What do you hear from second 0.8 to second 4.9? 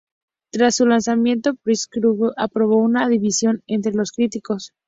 lanzamiento, "Psycho Circus" provocó una división entre los críticos.